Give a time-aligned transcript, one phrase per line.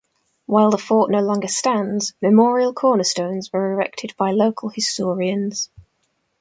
[0.47, 5.69] While the fort no longer stands, memorial cornerstones were erected by local historians.